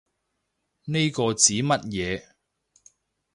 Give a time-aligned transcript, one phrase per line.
[0.85, 2.23] 呢個指乜嘢